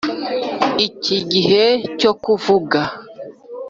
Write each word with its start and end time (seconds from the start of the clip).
iki 0.87 1.17
gihe 1.31 1.63
cyo 1.99 2.11
kuvuga 2.23 2.79